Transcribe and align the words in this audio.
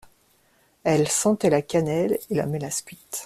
Elle 0.83 1.07
sentait 1.07 1.51
la 1.51 1.61
cannelle 1.61 2.17
et 2.31 2.33
la 2.33 2.47
mélasse 2.47 2.81
cuite. 2.81 3.19